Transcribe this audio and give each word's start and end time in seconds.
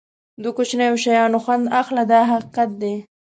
د 0.41 0.43
کوچنیو 0.57 1.01
شیانو 1.03 1.37
خوند 1.43 1.65
اخله 1.81 2.03
دا 2.11 2.21
حقیقت 2.31 2.69
دی. 2.81 2.95